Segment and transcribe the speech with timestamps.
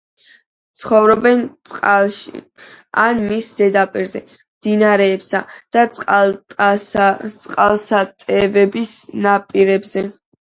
[0.83, 1.41] ცხოვრობენ
[1.71, 2.39] წყალში
[3.01, 4.21] ან მის ზედაპირზე,
[4.55, 5.41] მდინარეებისა
[5.77, 8.95] და წყალსატევების
[9.27, 10.05] ნაპირებზე.